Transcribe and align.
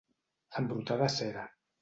Embrutar 0.61 0.97
de 1.03 1.11
cera. 1.17 1.47